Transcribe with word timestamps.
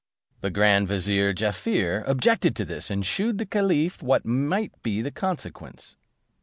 The 0.39 0.49
grand 0.49 0.87
vizier 0.87 1.31
Jaaffier 1.31 2.03
objected 2.07 2.55
to 2.55 2.65
this, 2.65 2.89
and 2.89 3.05
shewed 3.05 3.37
the 3.37 3.45
caliph 3.45 4.01
what 4.01 4.25
might 4.25 4.71
be 4.81 4.99
the 5.03 5.11
consequence. 5.11 5.95